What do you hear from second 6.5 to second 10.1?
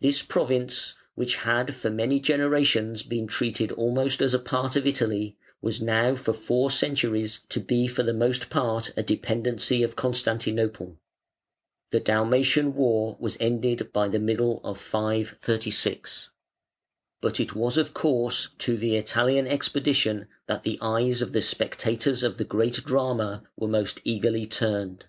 centuries to be for the most part a dependency of